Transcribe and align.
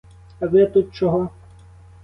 А 0.39 0.45
ви 0.47 0.65
тут 0.67 0.91
чого? 0.93 1.29